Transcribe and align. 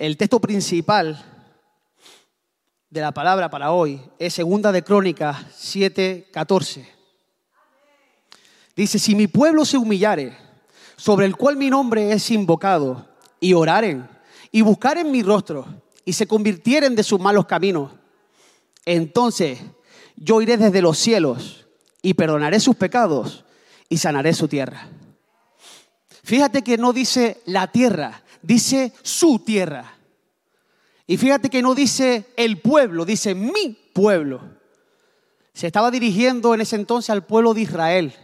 El 0.00 0.16
texto 0.16 0.40
principal 0.40 1.22
de 2.88 3.02
la 3.02 3.12
palabra 3.12 3.50
para 3.50 3.72
hoy 3.72 4.00
es 4.18 4.32
segunda 4.32 4.72
de 4.72 4.82
Crónicas 4.82 5.36
7:14. 5.60 6.88
Dice, 8.74 8.98
si 8.98 9.14
mi 9.14 9.26
pueblo 9.26 9.66
se 9.66 9.76
humillare, 9.76 10.38
sobre 10.96 11.26
el 11.26 11.36
cual 11.36 11.58
mi 11.58 11.68
nombre 11.68 12.12
es 12.12 12.30
invocado, 12.30 13.10
y 13.40 13.52
oraren, 13.52 14.08
y 14.50 14.62
buscaren 14.62 15.12
mi 15.12 15.22
rostro, 15.22 15.66
y 16.06 16.14
se 16.14 16.26
convirtieren 16.26 16.96
de 16.96 17.02
sus 17.02 17.20
malos 17.20 17.44
caminos, 17.44 17.92
entonces 18.86 19.60
yo 20.16 20.40
iré 20.40 20.56
desde 20.56 20.80
los 20.80 20.96
cielos 20.96 21.66
y 22.00 22.14
perdonaré 22.14 22.58
sus 22.58 22.74
pecados 22.74 23.44
y 23.90 23.98
sanaré 23.98 24.32
su 24.32 24.48
tierra. 24.48 24.88
Fíjate 26.22 26.62
que 26.62 26.78
no 26.78 26.94
dice 26.94 27.42
la 27.44 27.70
tierra, 27.70 28.22
dice 28.42 28.92
su 29.02 29.38
tierra. 29.40 29.96
Y 31.06 31.16
fíjate 31.16 31.50
que 31.50 31.62
no 31.62 31.74
dice 31.74 32.26
el 32.36 32.60
pueblo, 32.60 33.04
dice 33.04 33.34
mi 33.34 33.76
pueblo. 33.92 34.40
Se 35.52 35.66
estaba 35.66 35.90
dirigiendo 35.90 36.54
en 36.54 36.60
ese 36.60 36.76
entonces 36.76 37.10
al 37.10 37.24
pueblo 37.24 37.52
de 37.52 37.62
Israel. 37.62 38.14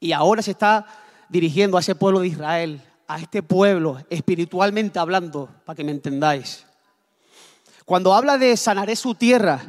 Y 0.00 0.12
ahora 0.12 0.42
se 0.42 0.50
está 0.50 0.86
dirigiendo 1.28 1.76
a 1.76 1.80
ese 1.80 1.94
pueblo 1.94 2.20
de 2.20 2.28
Israel, 2.28 2.82
a 3.08 3.18
este 3.18 3.42
pueblo 3.42 3.98
espiritualmente 4.10 4.98
hablando, 4.98 5.48
para 5.64 5.76
que 5.76 5.84
me 5.84 5.92
entendáis. 5.92 6.66
Cuando 7.84 8.14
habla 8.14 8.38
de 8.38 8.56
sanaré 8.56 8.94
su 8.96 9.14
tierra, 9.14 9.62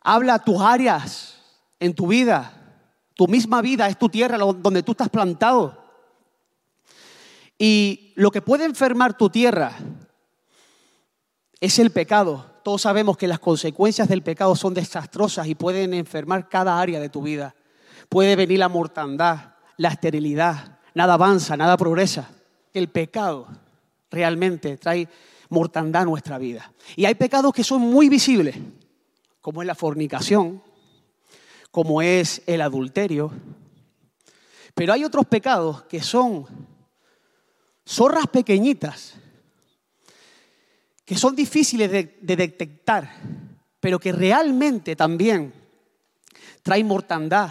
habla 0.00 0.38
tus 0.38 0.60
áreas 0.60 1.38
en 1.80 1.94
tu 1.94 2.06
vida. 2.06 2.52
Tu 3.14 3.26
misma 3.28 3.62
vida 3.62 3.88
es 3.88 3.98
tu 3.98 4.08
tierra 4.08 4.38
donde 4.38 4.82
tú 4.82 4.92
estás 4.92 5.08
plantado. 5.08 5.81
Y 7.58 8.12
lo 8.16 8.30
que 8.30 8.42
puede 8.42 8.64
enfermar 8.64 9.16
tu 9.16 9.30
tierra 9.30 9.76
es 11.60 11.78
el 11.78 11.90
pecado. 11.90 12.46
Todos 12.64 12.82
sabemos 12.82 13.16
que 13.16 13.28
las 13.28 13.38
consecuencias 13.38 14.08
del 14.08 14.22
pecado 14.22 14.56
son 14.56 14.74
desastrosas 14.74 15.46
y 15.46 15.54
pueden 15.54 15.94
enfermar 15.94 16.48
cada 16.48 16.80
área 16.80 17.00
de 17.00 17.08
tu 17.08 17.22
vida. 17.22 17.54
Puede 18.08 18.36
venir 18.36 18.58
la 18.58 18.68
mortandad, 18.68 19.54
la 19.76 19.88
esterilidad, 19.88 20.80
nada 20.94 21.14
avanza, 21.14 21.56
nada 21.56 21.76
progresa. 21.76 22.30
El 22.74 22.88
pecado 22.88 23.48
realmente 24.10 24.76
trae 24.76 25.08
mortandad 25.48 26.02
a 26.02 26.06
nuestra 26.06 26.38
vida. 26.38 26.72
Y 26.96 27.04
hay 27.04 27.14
pecados 27.14 27.52
que 27.52 27.64
son 27.64 27.80
muy 27.82 28.08
visibles, 28.08 28.56
como 29.40 29.62
es 29.62 29.66
la 29.66 29.74
fornicación, 29.74 30.62
como 31.70 32.02
es 32.02 32.42
el 32.46 32.60
adulterio. 32.60 33.30
Pero 34.74 34.92
hay 34.92 35.04
otros 35.04 35.26
pecados 35.26 35.82
que 35.84 36.02
son 36.02 36.46
zorras 37.92 38.26
pequeñitas, 38.26 39.14
que 41.04 41.14
son 41.16 41.36
difíciles 41.36 41.90
de, 41.90 42.16
detectar, 42.22 43.14
pero 43.80 43.98
que 43.98 44.12
realmente 44.12 44.96
también 44.96 45.52
traen 46.62 46.86
mortandad 46.86 47.50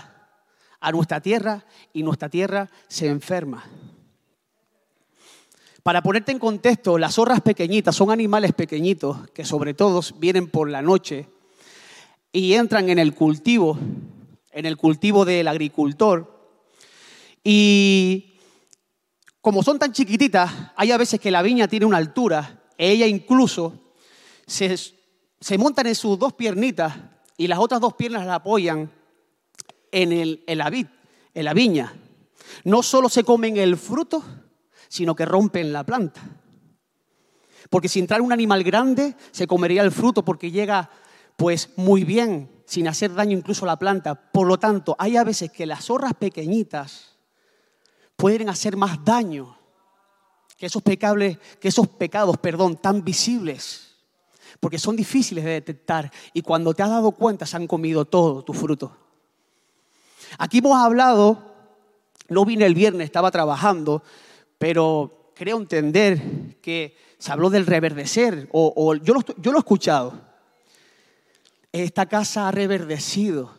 a 0.79 0.91
nuestra 0.91 1.21
tierra 1.21 1.63
y 1.93 2.01
nuestra 2.01 2.27
tierra 2.27 2.69
se 2.87 3.07
enferma. 3.07 3.63
Para 5.83 6.01
ponerte 6.01 6.31
en 6.31 6.39
contexto, 6.39 6.97
las 6.97 7.15
zorras 7.15 7.41
pequeñitas 7.41 7.95
son 7.95 8.09
animales 8.09 8.53
pequeñitos 8.53 9.29
que 9.31 9.45
sobre 9.45 9.75
todo 9.75 10.01
vienen 10.17 10.49
por 10.49 10.69
la 10.69 10.81
noche 10.81 11.27
y 12.31 12.53
entran 12.53 12.89
en 12.89 12.97
el 12.97 13.13
cultivo, 13.13 13.77
en 14.51 14.65
el 14.65 14.77
cultivo 14.77 15.23
del 15.25 15.47
agricultor. 15.47 16.49
Y 17.43 18.30
como 19.41 19.63
son 19.63 19.79
tan 19.79 19.91
chiquititas, 19.91 20.51
hay 20.75 20.91
a 20.91 20.97
veces 20.97 21.19
que 21.19 21.31
la 21.31 21.41
viña 21.41 21.67
tiene 21.67 21.85
una 21.85 21.97
altura 21.97 22.61
ella 22.81 23.05
incluso 23.05 23.93
se, 24.47 24.75
se 24.75 25.57
montan 25.59 25.85
en 25.85 25.93
sus 25.93 26.17
dos 26.17 26.33
piernitas 26.33 26.95
y 27.37 27.47
las 27.47 27.59
otras 27.59 27.79
dos 27.79 27.93
piernas 27.93 28.25
la 28.25 28.35
apoyan 28.35 28.91
en, 29.91 30.11
el, 30.11 30.43
la 30.47 30.69
vid, 30.71 30.87
en 31.35 31.45
la 31.45 31.53
viña. 31.53 31.93
No 32.63 32.81
solo 32.81 33.07
se 33.07 33.23
comen 33.23 33.57
el 33.57 33.77
fruto, 33.77 34.23
sino 34.87 35.15
que 35.15 35.25
rompen 35.25 35.71
la 35.71 35.83
planta. 35.83 36.21
Porque 37.69 37.87
si 37.87 37.99
entrara 37.99 38.23
un 38.23 38.33
animal 38.33 38.63
grande, 38.63 39.15
se 39.29 39.45
comería 39.45 39.83
el 39.83 39.91
fruto 39.91 40.25
porque 40.25 40.49
llega 40.49 40.89
pues 41.37 41.69
muy 41.75 42.03
bien, 42.03 42.63
sin 42.65 42.87
hacer 42.87 43.13
daño 43.13 43.37
incluso 43.37 43.65
a 43.65 43.67
la 43.67 43.79
planta. 43.79 44.15
Por 44.15 44.47
lo 44.47 44.57
tanto, 44.57 44.95
hay 44.97 45.17
a 45.17 45.23
veces 45.23 45.51
que 45.51 45.67
las 45.67 45.85
zorras 45.85 46.13
pequeñitas 46.15 47.19
pueden 48.21 48.49
hacer 48.49 48.77
más 48.77 49.03
daño 49.03 49.57
que 50.55 50.67
esos, 50.67 50.83
pecables, 50.83 51.39
que 51.59 51.69
esos 51.69 51.87
pecados 51.87 52.37
perdón, 52.37 52.77
tan 52.77 53.03
visibles, 53.03 53.95
porque 54.59 54.77
son 54.77 54.95
difíciles 54.95 55.43
de 55.43 55.49
detectar 55.49 56.11
y 56.31 56.43
cuando 56.43 56.71
te 56.75 56.83
has 56.83 56.91
dado 56.91 57.13
cuenta 57.13 57.47
se 57.47 57.57
han 57.57 57.65
comido 57.65 58.05
todo 58.05 58.43
tu 58.43 58.53
fruto. 58.53 58.95
Aquí 60.37 60.59
hemos 60.59 60.77
hablado, 60.77 61.55
no 62.29 62.45
vine 62.45 62.67
el 62.67 62.75
viernes, 62.75 63.05
estaba 63.05 63.31
trabajando, 63.31 64.03
pero 64.59 65.31
creo 65.35 65.57
entender 65.57 66.59
que 66.61 66.95
se 67.17 67.31
habló 67.31 67.49
del 67.49 67.65
reverdecer, 67.65 68.49
o, 68.51 68.93
yo, 68.97 69.15
yo 69.37 69.51
lo 69.51 69.57
he 69.57 69.61
escuchado. 69.61 70.13
Esta 71.71 72.05
casa 72.05 72.47
ha 72.47 72.51
reverdecido. 72.51 73.57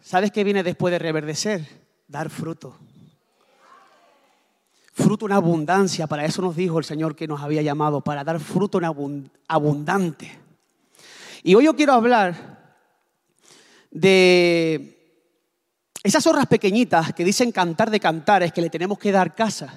¿Sabes 0.00 0.30
qué 0.30 0.42
viene 0.42 0.62
después 0.62 0.90
de 0.90 0.98
reverdecer? 0.98 1.68
Dar 2.08 2.30
fruto 2.30 2.78
fruto 5.00 5.26
en 5.26 5.32
abundancia. 5.32 6.06
Para 6.06 6.24
eso 6.24 6.42
nos 6.42 6.54
dijo 6.54 6.78
el 6.78 6.84
Señor 6.84 7.16
que 7.16 7.26
nos 7.26 7.40
había 7.40 7.62
llamado, 7.62 8.00
para 8.00 8.22
dar 8.22 8.38
fruto 8.38 8.78
en 8.78 9.30
abundante. 9.48 10.38
Y 11.42 11.54
hoy 11.54 11.64
yo 11.64 11.74
quiero 11.74 11.94
hablar 11.94 12.76
de 13.90 15.18
esas 16.02 16.22
zorras 16.22 16.46
pequeñitas 16.46 17.12
que 17.12 17.24
dicen 17.24 17.52
cantar 17.52 17.90
de 17.90 18.00
cantares, 18.00 18.52
que 18.52 18.62
le 18.62 18.70
tenemos 18.70 18.98
que 18.98 19.12
dar 19.12 19.34
casa. 19.34 19.74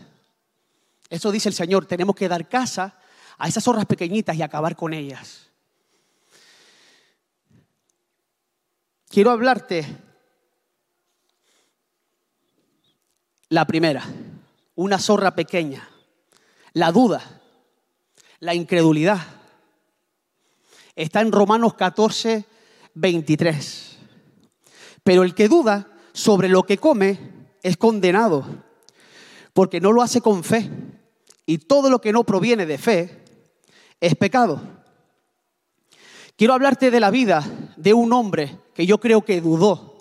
Eso 1.10 1.32
dice 1.32 1.50
el 1.50 1.56
Señor, 1.56 1.86
tenemos 1.86 2.16
que 2.16 2.28
dar 2.28 2.48
casa 2.48 2.98
a 3.38 3.48
esas 3.48 3.64
zorras 3.64 3.86
pequeñitas 3.86 4.36
y 4.36 4.42
acabar 4.42 4.76
con 4.76 4.94
ellas. 4.94 5.50
Quiero 9.10 9.32
hablarte 9.32 9.86
la 13.50 13.66
primera 13.66 14.04
una 14.76 15.00
zorra 15.00 15.36
pequeña, 15.36 15.88
la 16.74 16.92
duda, 16.92 17.42
la 18.40 18.56
incredulidad. 18.56 19.20
Está 20.96 21.22
en 21.22 21.32
Romanos 21.32 21.74
14, 21.76 22.46
23. 22.94 23.98
Pero 25.04 25.24
el 25.24 25.34
que 25.36 25.48
duda 25.48 25.88
sobre 26.14 26.50
lo 26.50 26.64
que 26.64 26.78
come 26.78 27.20
es 27.62 27.78
condenado, 27.78 28.46
porque 29.54 29.80
no 29.82 29.92
lo 29.92 30.02
hace 30.02 30.22
con 30.22 30.44
fe. 30.44 30.70
Y 31.46 31.58
todo 31.58 31.90
lo 31.90 32.00
que 32.00 32.14
no 32.14 32.24
proviene 32.24 32.66
de 32.66 32.78
fe 32.78 33.24
es 34.00 34.16
pecado. 34.16 34.62
Quiero 36.36 36.54
hablarte 36.54 36.90
de 36.90 37.00
la 37.00 37.12
vida 37.12 37.44
de 37.78 37.94
un 37.94 38.12
hombre 38.14 38.58
que 38.74 38.86
yo 38.86 39.00
creo 39.00 39.24
que 39.24 39.42
dudó. 39.42 39.94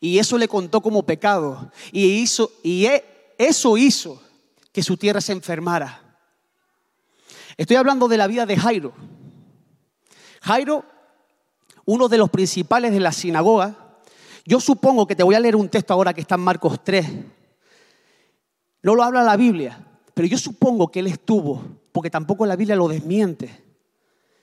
Y 0.00 0.18
eso 0.18 0.38
le 0.38 0.48
contó 0.48 0.80
como 0.80 1.04
pecado. 1.04 1.70
Y, 1.92 2.06
hizo, 2.06 2.52
y 2.62 2.86
eso 3.40 3.78
hizo 3.78 4.22
que 4.70 4.82
su 4.82 4.98
tierra 4.98 5.22
se 5.22 5.32
enfermara. 5.32 6.18
Estoy 7.56 7.76
hablando 7.76 8.06
de 8.06 8.18
la 8.18 8.26
vida 8.26 8.44
de 8.44 8.54
Jairo. 8.54 8.92
Jairo, 10.42 10.84
uno 11.86 12.08
de 12.08 12.18
los 12.18 12.28
principales 12.28 12.92
de 12.92 13.00
la 13.00 13.12
sinagoga, 13.12 13.96
yo 14.44 14.60
supongo 14.60 15.06
que 15.06 15.16
te 15.16 15.22
voy 15.22 15.34
a 15.36 15.40
leer 15.40 15.56
un 15.56 15.70
texto 15.70 15.94
ahora 15.94 16.12
que 16.12 16.20
está 16.20 16.34
en 16.34 16.42
Marcos 16.42 16.84
3. 16.84 17.06
No 18.82 18.94
lo 18.94 19.02
habla 19.02 19.22
la 19.22 19.36
Biblia, 19.36 19.86
pero 20.12 20.28
yo 20.28 20.36
supongo 20.36 20.88
que 20.90 21.00
él 21.00 21.06
estuvo, 21.06 21.64
porque 21.92 22.10
tampoco 22.10 22.44
la 22.44 22.56
Biblia 22.56 22.76
lo 22.76 22.88
desmiente. 22.88 23.64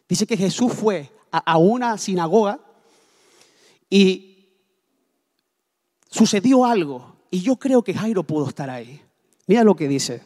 Dice 0.10 0.26
que 0.26 0.38
Jesús 0.38 0.74
fue 0.74 1.12
a, 1.32 1.58
una 1.60 2.00
sinagoga 2.00 2.60
y 3.92 4.56
sucedió 6.10 6.66
algo 6.66 7.17
y 7.30 7.42
yo 7.42 7.56
creo 7.58 7.82
que 7.84 7.94
Jairo 7.94 8.24
pudo 8.24 8.48
estar 8.48 8.70
ahí. 8.70 9.02
Mira 9.48 9.64
lo 9.64 9.76
que 9.76 9.88
dice. 9.88 10.22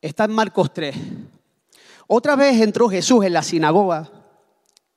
Está 0.00 0.24
en 0.24 0.32
Marcos 0.32 0.72
3. 0.72 0.96
Otra 2.06 2.36
vez 2.36 2.60
entró 2.60 2.88
Jesús 2.88 3.24
en 3.24 3.32
la 3.32 3.42
sinagoga. 3.42 4.10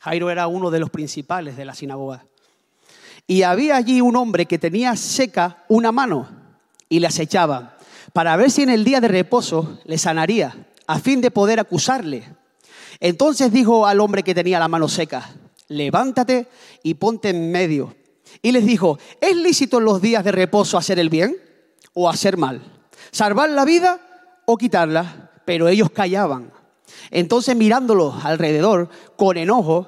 Jairo 0.02 0.30
era 0.30 0.48
uno 0.48 0.72
de 0.72 0.80
los 0.80 0.90
principales 0.90 1.58
de 1.58 1.66
la 1.66 1.76
sinagoga. 1.76 2.26
Y 3.28 3.44
había 3.44 3.76
allí 3.76 4.02
un 4.02 4.16
hombre 4.16 4.46
que 4.46 4.60
tenía 4.60 4.96
seca 4.96 5.64
una 5.68 5.92
mano 5.92 6.28
y 6.90 7.00
le 7.00 7.08
acechaba 7.08 7.78
para 8.14 8.36
ver 8.38 8.52
si 8.52 8.62
en 8.62 8.70
el 8.70 8.84
día 8.84 9.02
de 9.02 9.08
reposo 9.08 9.80
le 9.86 9.98
sanaría, 9.98 10.68
a 10.88 11.00
fin 11.00 11.22
de 11.22 11.32
poder 11.32 11.60
acusarle. 11.60 12.24
Entonces 13.00 13.52
dijo 13.52 13.86
al 13.86 14.00
hombre 14.00 14.24
que 14.24 14.36
tenía 14.36 14.60
la 14.60 14.68
mano 14.68 14.88
seca, 14.88 15.30
levántate 15.68 16.48
y 16.84 16.94
ponte 16.94 17.30
en 17.30 17.52
medio. 17.52 17.96
Y 18.42 18.52
les 18.52 18.66
dijo, 18.66 19.00
¿es 19.22 19.36
lícito 19.36 19.80
en 19.80 19.86
los 19.86 20.02
días 20.02 20.24
de 20.24 20.32
reposo 20.32 20.78
hacer 20.78 21.00
el 21.00 21.10
bien 21.10 21.38
o 21.94 22.10
hacer 22.10 22.38
mal? 22.38 22.62
¿Salvar 23.12 23.50
la 23.50 23.66
vida 23.66 24.00
o 24.46 24.58
quitarla? 24.58 25.26
pero 25.46 25.68
ellos 25.68 25.90
callaban. 25.92 26.52
Entonces 27.12 27.56
mirándolos 27.56 28.26
alrededor 28.26 28.90
con 29.16 29.38
enojo, 29.38 29.88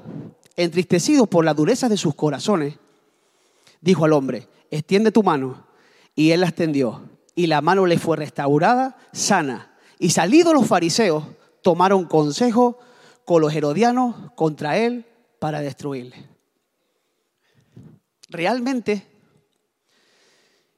entristecidos 0.55 1.27
por 1.27 1.43
la 1.43 1.53
dureza 1.53 1.89
de 1.89 1.97
sus 1.97 2.15
corazones, 2.15 2.75
dijo 3.81 4.05
al 4.05 4.13
hombre, 4.13 4.47
extiende 4.71 5.11
tu 5.11 5.23
mano. 5.23 5.65
Y 6.15 6.31
él 6.31 6.41
la 6.41 6.47
extendió, 6.47 7.01
y 7.35 7.45
la 7.45 7.61
mano 7.61 7.85
le 7.85 7.99
fue 7.99 8.17
restaurada, 8.17 8.97
sana. 9.11 9.75
Y 9.99 10.11
salidos 10.11 10.53
los 10.53 10.65
fariseos, 10.65 11.23
tomaron 11.61 12.05
consejo 12.05 12.79
con 13.25 13.41
los 13.41 13.53
herodianos 13.53 14.15
contra 14.35 14.77
él 14.77 15.05
para 15.37 15.59
destruirle. 15.59 16.36
Realmente, 18.29 19.07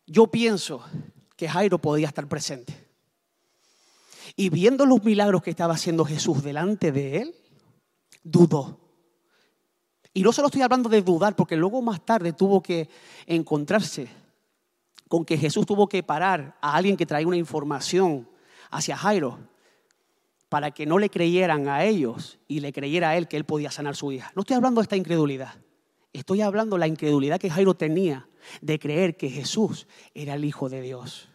yo 0.05 0.27
pienso 0.27 0.83
que 1.35 1.49
Jairo 1.49 1.79
podía 1.79 2.07
estar 2.07 2.27
presente. 2.27 2.87
Y 4.35 4.49
viendo 4.49 4.85
los 4.85 5.03
milagros 5.03 5.41
que 5.41 5.49
estaba 5.49 5.73
haciendo 5.73 6.05
Jesús 6.05 6.43
delante 6.43 6.91
de 6.91 7.17
él, 7.17 7.35
dudó. 8.23 8.79
Y 10.13 10.21
no 10.21 10.31
solo 10.31 10.47
estoy 10.47 10.61
hablando 10.61 10.89
de 10.89 11.01
dudar, 11.01 11.35
porque 11.35 11.55
luego 11.55 11.81
más 11.81 12.05
tarde 12.05 12.33
tuvo 12.33 12.61
que 12.61 12.89
encontrarse 13.25 14.07
con 15.07 15.25
que 15.25 15.37
Jesús 15.37 15.65
tuvo 15.65 15.89
que 15.89 16.03
parar 16.03 16.57
a 16.61 16.75
alguien 16.75 16.95
que 16.95 17.05
traía 17.05 17.27
una 17.27 17.37
información 17.37 18.29
hacia 18.69 18.95
Jairo 18.95 19.39
para 20.49 20.71
que 20.71 20.85
no 20.85 20.99
le 20.99 21.09
creyeran 21.09 21.67
a 21.67 21.83
ellos 21.83 22.39
y 22.47 22.59
le 22.59 22.73
creyera 22.73 23.09
a 23.09 23.17
él 23.17 23.27
que 23.27 23.37
él 23.37 23.45
podía 23.45 23.71
sanar 23.71 23.95
su 23.95 24.11
hija. 24.11 24.31
No 24.35 24.41
estoy 24.41 24.55
hablando 24.55 24.81
de 24.81 24.83
esta 24.83 24.97
incredulidad. 24.97 25.53
Estoy 26.13 26.41
hablando 26.41 26.75
de 26.75 26.81
la 26.81 26.87
incredulidad 26.87 27.39
que 27.39 27.49
Jairo 27.49 27.75
tenía 27.75 28.27
de 28.61 28.79
creer 28.79 29.15
que 29.17 29.29
Jesús 29.29 29.87
era 30.13 30.33
el 30.33 30.45
Hijo 30.45 30.69
de 30.69 30.81
Dios. 30.81 31.29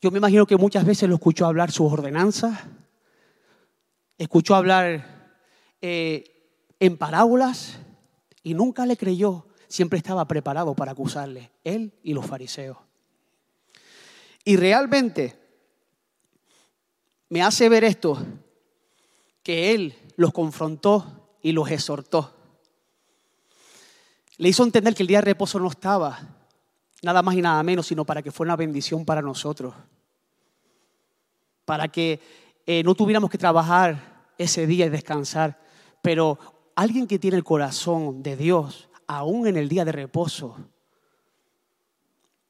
Yo 0.00 0.10
me 0.10 0.18
imagino 0.18 0.46
que 0.46 0.56
muchas 0.56 0.84
veces 0.84 1.08
lo 1.08 1.16
escuchó 1.16 1.46
hablar 1.46 1.70
sus 1.70 1.92
ordenanzas, 1.92 2.58
escuchó 4.16 4.54
hablar 4.54 5.36
eh, 5.80 6.24
en 6.80 6.96
parábolas 6.96 7.78
y 8.42 8.54
nunca 8.54 8.86
le 8.86 8.96
creyó. 8.96 9.46
Siempre 9.68 9.98
estaba 9.98 10.26
preparado 10.26 10.74
para 10.74 10.92
acusarle, 10.92 11.52
él 11.62 11.92
y 12.02 12.14
los 12.14 12.26
fariseos. 12.26 12.78
Y 14.44 14.56
realmente 14.56 15.38
me 17.28 17.42
hace 17.42 17.68
ver 17.68 17.84
esto, 17.84 18.18
que 19.42 19.72
él 19.72 19.94
los 20.16 20.32
confrontó 20.32 21.36
y 21.42 21.52
los 21.52 21.70
exhortó. 21.70 22.39
Le 24.40 24.48
hizo 24.48 24.64
entender 24.64 24.94
que 24.94 25.02
el 25.02 25.06
día 25.06 25.18
de 25.18 25.26
reposo 25.26 25.60
no 25.60 25.68
estaba 25.68 26.18
nada 27.02 27.20
más 27.20 27.34
y 27.34 27.42
nada 27.42 27.62
menos, 27.62 27.86
sino 27.86 28.06
para 28.06 28.22
que 28.22 28.30
fuera 28.30 28.48
una 28.48 28.56
bendición 28.56 29.04
para 29.04 29.20
nosotros. 29.20 29.74
Para 31.66 31.88
que 31.88 32.18
eh, 32.64 32.82
no 32.82 32.94
tuviéramos 32.94 33.28
que 33.28 33.36
trabajar 33.36 34.32
ese 34.38 34.66
día 34.66 34.86
y 34.86 34.88
descansar. 34.88 35.60
Pero 36.00 36.38
alguien 36.74 37.06
que 37.06 37.18
tiene 37.18 37.36
el 37.36 37.44
corazón 37.44 38.22
de 38.22 38.34
Dios, 38.34 38.88
aún 39.06 39.46
en 39.46 39.58
el 39.58 39.68
día 39.68 39.84
de 39.84 39.92
reposo, 39.92 40.56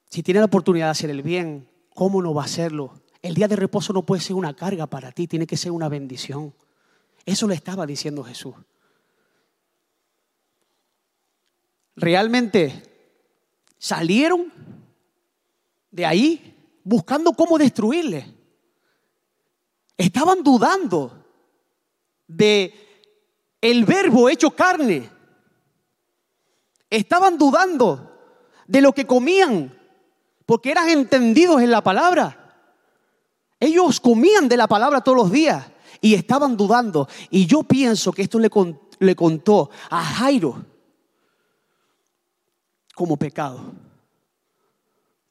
si 0.09 0.23
tiene 0.23 0.39
la 0.39 0.45
oportunidad 0.45 0.85
de 0.85 0.91
hacer 0.91 1.09
el 1.09 1.21
bien, 1.21 1.67
¿cómo 1.93 2.21
no 2.21 2.33
va 2.33 2.43
a 2.43 2.45
hacerlo? 2.45 3.01
El 3.21 3.33
día 3.33 3.49
de 3.49 3.57
reposo 3.57 3.91
no 3.91 4.03
puede 4.03 4.21
ser 4.21 4.37
una 4.37 4.53
carga 4.53 4.87
para 4.87 5.11
ti, 5.11 5.27
tiene 5.27 5.45
que 5.45 5.57
ser 5.57 5.73
una 5.73 5.89
bendición. 5.89 6.53
Eso 7.25 7.49
le 7.49 7.55
estaba 7.55 7.85
diciendo 7.85 8.23
Jesús. 8.23 8.55
Realmente 11.95 12.83
salieron 13.77 14.51
de 15.89 16.05
ahí 16.05 16.55
buscando 16.83 17.33
cómo 17.33 17.57
destruirle. 17.57 18.33
Estaban 19.97 20.43
dudando 20.43 21.25
de 22.27 22.73
el 23.59 23.85
verbo 23.85 24.29
hecho 24.29 24.51
carne. 24.51 25.09
Estaban 26.89 27.37
dudando 27.37 28.07
de 28.67 28.81
lo 28.81 28.93
que 28.93 29.05
comían, 29.05 29.77
porque 30.45 30.71
eran 30.71 30.89
entendidos 30.89 31.61
en 31.61 31.71
la 31.71 31.81
palabra. 31.81 32.37
Ellos 33.59 33.99
comían 33.99 34.49
de 34.49 34.57
la 34.57 34.67
palabra 34.67 35.01
todos 35.01 35.17
los 35.17 35.31
días 35.31 35.65
y 36.01 36.15
estaban 36.15 36.57
dudando. 36.57 37.07
Y 37.29 37.45
yo 37.45 37.63
pienso 37.63 38.11
que 38.11 38.23
esto 38.23 38.39
le, 38.39 38.49
le 38.99 39.15
contó 39.15 39.69
a 39.89 40.03
Jairo 40.03 40.70
como 42.95 43.17
pecado. 43.17 43.73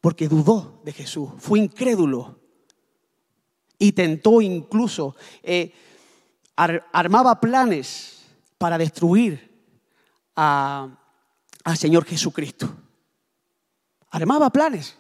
Porque 0.01 0.29
dudó 0.29 0.81
de 0.85 0.93
Jesús, 0.93 1.31
fue 1.39 1.59
incrédulo 1.59 2.39
y 3.79 3.93
tentó 3.93 4.41
incluso, 4.41 5.17
eh, 5.43 5.73
armaba 6.57 7.41
planes 7.41 8.27
para 8.59 8.77
destruir 8.77 9.51
al 10.35 10.97
Señor 11.77 12.05
Jesucristo. 12.05 12.71
Armaba 14.11 14.51
planes 14.51 14.97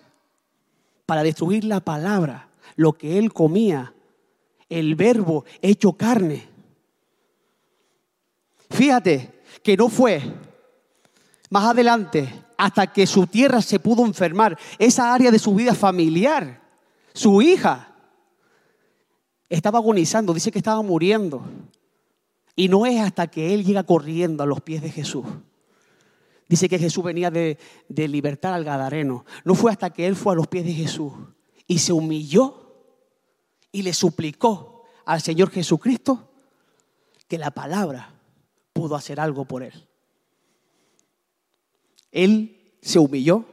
para 1.06 1.22
destruir 1.22 1.64
la 1.64 1.80
palabra 1.80 2.48
lo 2.76 2.92
que 2.92 3.18
él 3.18 3.32
comía, 3.32 3.92
el 4.68 4.94
verbo 4.94 5.44
hecho 5.60 5.92
carne. 5.92 6.48
Fíjate 8.70 9.42
que 9.62 9.76
no 9.76 9.88
fue 9.88 10.22
más 11.50 11.64
adelante 11.64 12.32
hasta 12.56 12.86
que 12.86 13.06
su 13.06 13.26
tierra 13.26 13.60
se 13.60 13.80
pudo 13.80 14.06
enfermar, 14.06 14.58
esa 14.78 15.12
área 15.12 15.30
de 15.30 15.38
su 15.38 15.54
vida 15.54 15.74
familiar, 15.74 16.60
su 17.12 17.42
hija, 17.42 17.94
estaba 19.48 19.78
agonizando, 19.78 20.32
dice 20.32 20.52
que 20.52 20.58
estaba 20.58 20.80
muriendo. 20.80 21.42
Y 22.54 22.68
no 22.68 22.86
es 22.86 23.00
hasta 23.00 23.26
que 23.26 23.52
él 23.52 23.64
llega 23.64 23.82
corriendo 23.82 24.42
a 24.42 24.46
los 24.46 24.60
pies 24.60 24.82
de 24.82 24.90
Jesús. 24.90 25.24
Dice 26.48 26.68
que 26.68 26.78
Jesús 26.78 27.02
venía 27.02 27.30
de, 27.30 27.58
de 27.88 28.08
libertar 28.08 28.54
al 28.54 28.64
Gadareno. 28.64 29.24
No 29.44 29.54
fue 29.54 29.72
hasta 29.72 29.90
que 29.90 30.06
él 30.06 30.14
fue 30.14 30.34
a 30.34 30.36
los 30.36 30.46
pies 30.46 30.64
de 30.64 30.72
Jesús 30.72 31.12
y 31.66 31.78
se 31.78 31.92
humilló 31.92 32.74
y 33.72 33.82
le 33.82 33.92
suplicó 33.92 34.84
al 35.04 35.20
Señor 35.20 35.50
Jesucristo 35.50 36.28
que 37.26 37.38
la 37.38 37.50
palabra 37.50 38.14
pudo 38.72 38.96
hacer 38.96 39.18
algo 39.20 39.44
por 39.44 39.62
él. 39.62 39.89
Él 42.12 42.76
se 42.82 42.98
humilló. 42.98 43.44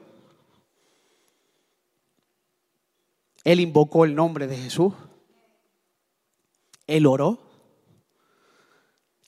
Él 3.44 3.60
invocó 3.60 4.06
el 4.06 4.16
nombre 4.16 4.48
de 4.48 4.58
Jesús. 4.58 4.94
Él 6.86 7.06
oró. 7.06 7.40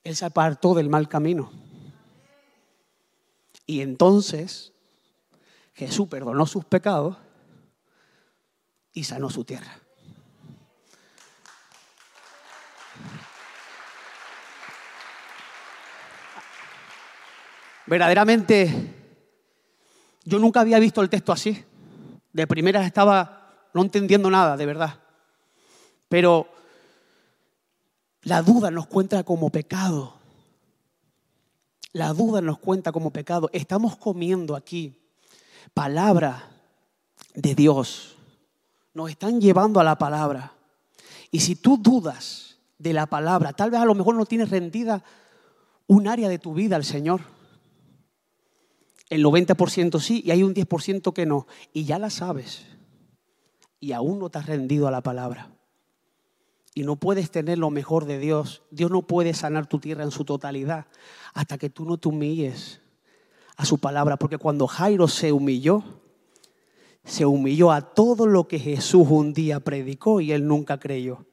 Él 0.04 0.16
se 0.16 0.26
apartó 0.26 0.74
del 0.74 0.90
mal 0.90 1.08
camino. 1.08 1.52
Y 3.66 3.82
entonces 3.82 4.74
Jesús 5.74 6.08
perdonó 6.08 6.46
sus 6.46 6.66
pecados 6.66 7.18
y 8.94 9.04
sanó 9.04 9.30
su 9.30 9.46
tierra. 9.46 9.80
Verdaderamente, 17.86 18.99
yo 20.24 20.40
nunca 20.40 20.62
había 20.62 20.80
visto 20.80 21.02
el 21.02 21.10
texto 21.10 21.32
así. 21.32 21.64
De 22.34 22.48
primera 22.48 22.86
estaba 22.86 23.54
no 23.74 23.82
entendiendo 23.82 24.30
nada, 24.30 24.58
de 24.58 24.66
verdad. 24.66 25.00
Pero 26.08 26.48
la 28.24 28.42
duda 28.42 28.72
nos 28.72 28.88
cuenta 28.88 29.24
como 29.24 29.50
pecado. 29.50 30.16
La 31.94 32.14
duda 32.14 32.42
nos 32.42 32.60
cuenta 32.60 32.92
como 32.92 33.12
pecado. 33.12 33.50
Estamos 33.54 33.98
comiendo 33.98 34.56
aquí 34.56 34.96
palabra 35.74 36.50
de 37.34 37.56
Dios. 37.56 38.16
Nos 38.94 39.10
están 39.10 39.40
llevando 39.40 39.80
a 39.80 39.84
la 39.84 39.98
palabra. 39.98 40.54
Y 41.32 41.40
si 41.40 41.56
tú 41.56 41.78
dudas 41.78 42.58
de 42.78 42.94
la 42.94 43.06
palabra, 43.06 43.54
tal 43.54 43.72
vez 43.72 43.80
a 43.80 43.86
lo 43.86 43.96
mejor 43.96 44.16
no 44.16 44.26
tienes 44.26 44.50
rendida 44.50 45.04
un 45.88 46.08
área 46.08 46.30
de 46.30 46.40
tu 46.40 46.54
vida 46.54 46.76
al 46.76 46.84
Señor 46.84 47.22
el 49.10 49.24
90% 49.26 50.00
sí 50.00 50.22
y 50.24 50.32
hay 50.32 50.44
un 50.44 50.54
10% 50.54 51.14
que 51.14 51.26
no. 51.26 51.48
Y 51.74 51.86
ya 51.86 52.00
la 52.00 52.10
sabes. 52.10 52.66
Y 53.80 53.92
aún 53.94 54.20
no 54.20 54.30
te 54.30 54.40
has 54.40 54.46
rendido 54.46 54.88
a 54.88 54.92
la 54.92 55.02
palabra. 55.02 55.52
Y 56.76 56.84
no 56.84 56.98
puedes 56.98 57.32
tener 57.32 57.58
lo 57.58 57.72
mejor 57.72 58.06
de 58.06 58.20
Dios. 58.20 58.64
Dios 58.70 58.92
no 58.92 59.02
puede 59.02 59.34
sanar 59.34 59.68
tu 59.68 59.80
tierra 59.80 60.04
en 60.04 60.12
su 60.12 60.26
totalidad 60.26 60.86
hasta 61.34 61.58
que 61.58 61.70
tú 61.70 61.86
no 61.86 61.98
te 61.98 62.08
humilles 62.08 62.82
a 63.58 63.66
su 63.66 63.80
palabra. 63.80 64.18
Porque 64.18 64.38
cuando 64.38 64.68
Jairo 64.68 65.08
se 65.08 65.32
humilló, 65.32 65.84
se 67.04 67.26
humilló 67.26 67.72
a 67.72 67.82
todo 67.82 68.28
lo 68.28 68.48
que 68.48 68.60
Jesús 68.60 69.08
un 69.10 69.34
día 69.34 69.60
predicó 69.60 70.22
y 70.22 70.32
él 70.32 70.46
nunca 70.46 70.80
creyó. 70.80 71.26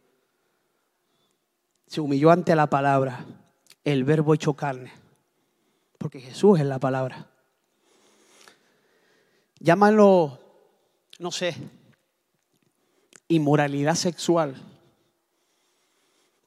Se 1.87 2.00
humilló 2.00 2.30
ante 2.30 2.56
la 2.56 2.68
palabra, 2.68 3.26
el 3.85 4.04
verbo 4.04 4.33
hecho 4.33 4.54
carne. 4.54 4.92
Porque 5.99 6.21
Jesús 6.21 6.59
es 6.59 6.66
la 6.66 6.80
palabra. 6.80 7.30
Llámalo, 9.59 10.39
no 11.19 11.31
sé, 11.31 11.57
inmoralidad 13.29 13.95
sexual. 13.95 14.55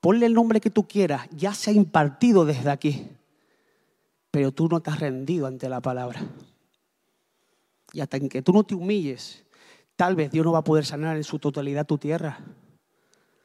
ponle 0.02 0.26
el 0.26 0.34
nombre 0.34 0.62
que 0.62 0.70
tú 0.70 0.88
quieras, 0.88 1.28
ya 1.32 1.54
se 1.54 1.72
ha 1.72 1.74
impartido 1.74 2.46
desde 2.46 2.70
aquí, 2.70 3.10
pero 4.32 4.52
tú 4.54 4.70
no 4.70 4.80
te 4.80 4.90
has 4.92 5.00
rendido 5.00 5.46
ante 5.46 5.68
la 5.68 5.82
palabra. 5.82 6.22
Y 7.92 8.00
hasta 8.00 8.20
que 8.20 8.42
tú 8.42 8.54
no 8.54 8.64
te 8.64 8.76
humilles, 8.76 9.44
tal 9.96 10.16
vez 10.16 10.32
Dios 10.32 10.46
no 10.46 10.54
va 10.54 10.60
a 10.60 10.64
poder 10.64 10.86
sanar 10.86 11.18
en 11.18 11.24
su 11.24 11.40
totalidad 11.40 11.86
tu 11.86 11.98
tierra. 11.98 12.40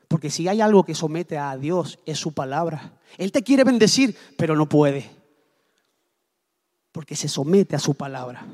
Porque 0.07 0.31
si 0.31 0.47
hay 0.47 0.61
algo 0.61 0.85
que 0.85 0.95
somete 0.95 1.39
a 1.39 1.57
Dios 1.57 1.99
es 2.07 2.19
su 2.19 2.33
palabra. 2.33 3.01
Él 3.19 3.33
te 3.33 3.43
quiere 3.43 3.65
bendecir, 3.65 4.17
pero 4.37 4.55
no 4.55 4.69
puede. 4.69 5.11
Porque 6.93 7.17
se 7.17 7.27
somete 7.27 7.75
a 7.75 7.81
su 7.81 7.95
palabra. 7.95 8.47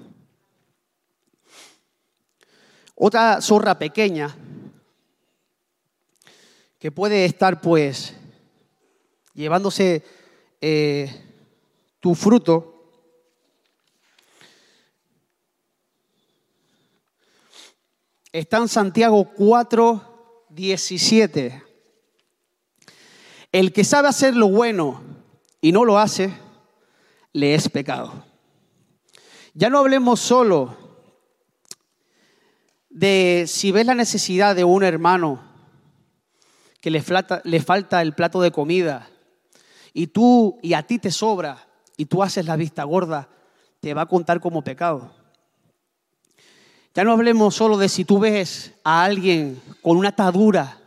Otra 3.02 3.40
zorra 3.40 3.78
pequeña 3.78 4.36
que 6.78 6.92
puede 6.92 7.24
estar 7.24 7.58
pues 7.62 8.14
llevándose 9.32 10.04
eh, 10.60 11.10
tu 11.98 12.14
fruto. 12.14 12.84
Está 18.32 18.58
en 18.58 18.68
Santiago 18.68 19.32
4, 19.34 20.44
17. 20.50 21.64
El 23.50 23.72
que 23.72 23.82
sabe 23.82 24.08
hacer 24.08 24.36
lo 24.36 24.48
bueno 24.48 25.00
y 25.62 25.72
no 25.72 25.86
lo 25.86 25.98
hace, 25.98 26.34
le 27.32 27.54
es 27.54 27.66
pecado. 27.70 28.26
Ya 29.54 29.70
no 29.70 29.78
hablemos 29.78 30.20
solo 30.20 30.79
de 32.90 33.44
si 33.46 33.70
ves 33.72 33.86
la 33.86 33.94
necesidad 33.94 34.54
de 34.54 34.64
un 34.64 34.82
hermano 34.82 35.40
que 36.80 36.90
le 36.90 37.00
falta, 37.00 38.02
el 38.02 38.14
plato 38.14 38.40
de 38.40 38.50
comida 38.50 39.08
y 39.92 40.08
tú 40.08 40.58
y 40.62 40.74
a 40.74 40.82
ti 40.82 40.98
te 40.98 41.10
sobra 41.10 41.66
y 41.96 42.06
tú 42.06 42.22
haces 42.22 42.46
la 42.46 42.56
vista 42.56 42.84
gorda, 42.84 43.28
te 43.80 43.94
va 43.94 44.02
a 44.02 44.06
contar 44.06 44.40
como 44.40 44.62
pecado. 44.62 45.12
Ya 46.94 47.04
no 47.04 47.12
hablemos 47.12 47.54
solo 47.54 47.78
de 47.78 47.88
si 47.88 48.04
tú 48.04 48.18
ves 48.18 48.72
a 48.82 49.04
alguien 49.04 49.60
con 49.82 49.96
una 49.96 50.08
atadura, 50.08 50.78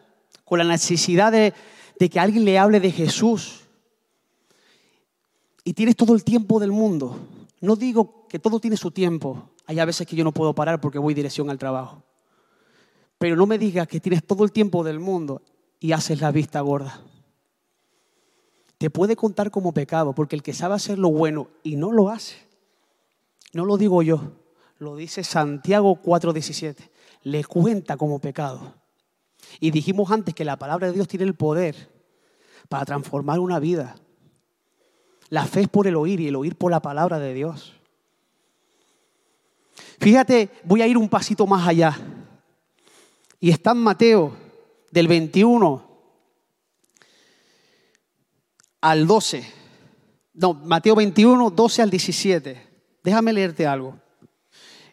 con 0.44 0.58
la 0.58 0.66
necesidad 0.66 1.32
de 1.32 1.54
que 2.10 2.20
alguien 2.20 2.44
le 2.44 2.60
hable 2.60 2.80
de 2.80 2.92
Jesús 2.92 3.62
y 5.64 5.74
tienes 5.74 5.96
todo 5.96 6.14
el 6.14 6.24
tiempo 6.24 6.60
del 6.60 6.72
mundo. 6.72 7.18
No 7.62 7.78
digo 7.78 8.28
que 8.28 8.40
todo 8.40 8.60
tiene 8.60 8.76
su 8.76 8.92
tiempo. 8.92 9.53
Hay 9.66 9.78
veces 9.86 10.06
que 10.06 10.16
yo 10.16 10.24
no 10.24 10.32
puedo 10.32 10.54
parar 10.54 10.82
porque 10.82 11.00
voy 11.00 11.14
dirección 11.14 11.50
al 11.50 11.58
trabajo. 11.58 12.04
Pero 13.18 13.36
no 13.36 13.46
me 13.46 13.58
digas 13.58 13.88
que 13.88 14.00
tienes 14.00 14.26
todo 14.26 14.44
el 14.44 14.52
tiempo 14.52 14.84
del 14.84 15.00
mundo 15.00 15.42
y 15.80 15.92
haces 15.94 16.22
la 16.22 16.32
vista 16.32 16.60
gorda. 16.62 17.02
Te 18.78 18.90
puede 18.90 19.16
contar 19.16 19.50
como 19.50 19.74
pecado, 19.74 20.14
porque 20.14 20.36
el 20.36 20.44
que 20.44 20.54
sabe 20.54 20.76
hacer 20.76 21.00
lo 21.00 21.10
bueno 21.10 21.48
y 21.64 21.78
no 21.78 21.92
lo 21.92 22.10
hace, 22.10 22.36
no 23.54 23.64
lo 23.64 23.78
digo 23.78 24.02
yo, 24.02 24.34
lo 24.78 24.98
dice 24.98 25.24
Santiago 25.24 26.02
4:17, 26.02 26.90
le 27.24 27.46
cuenta 27.46 27.96
como 27.96 28.20
pecado. 28.20 28.76
Y 29.60 29.72
dijimos 29.72 30.12
antes 30.12 30.34
que 30.34 30.44
la 30.44 30.58
palabra 30.58 30.88
de 30.88 30.94
Dios 30.94 31.08
tiene 31.08 31.26
el 31.26 31.36
poder 31.36 31.92
para 32.68 32.84
transformar 32.84 33.40
una 33.40 33.60
vida. 33.60 33.96
La 35.30 35.46
fe 35.46 35.62
es 35.62 35.68
por 35.70 35.88
el 35.88 35.96
oír 35.96 36.20
y 36.20 36.28
el 36.28 36.36
oír 36.36 36.58
por 36.58 36.72
la 36.72 36.82
palabra 36.82 37.20
de 37.20 37.34
Dios. 37.34 37.74
Fíjate, 40.04 40.50
voy 40.66 40.82
a 40.82 40.88
ir 40.88 40.98
un 40.98 41.08
pasito 41.08 41.48
más 41.48 41.66
allá. 41.66 41.98
Y 43.40 43.52
está 43.52 43.72
en 43.72 43.78
Mateo 43.78 44.36
del 44.92 45.08
21 45.08 45.82
al 48.82 49.08
12. 49.08 49.46
No, 50.34 50.56
Mateo 50.56 50.96
21, 50.96 51.52
12 51.52 51.82
al 51.82 51.90
17. 51.90 52.68
Déjame 53.02 53.32
leerte 53.32 53.66
algo. 53.66 53.96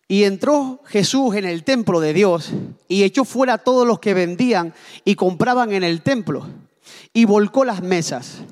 Y 0.07 0.23
entró 0.23 0.81
Jesús 0.87 1.35
en 1.35 1.45
el 1.45 1.65
templo 1.65 1.99
de 1.99 2.13
Dios 2.13 2.53
y 2.87 3.03
echó 3.03 3.25
fuera 3.25 3.55
a 3.55 3.59
todos 3.59 3.85
los 3.85 3.99
que 3.99 4.15
vendían 4.15 4.75
y 5.05 5.17
compraban 5.17 5.73
en 5.73 5.83
el 5.83 6.03
templo 6.03 6.47
y 7.13 7.25
volcó 7.25 7.65
las 7.65 7.83
mesas 7.83 8.43